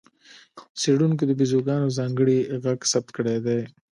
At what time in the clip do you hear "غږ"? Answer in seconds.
2.63-2.79